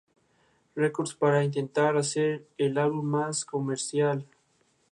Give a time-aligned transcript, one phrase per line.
[0.75, 4.25] Records para intentar hacer el álbum más comercial.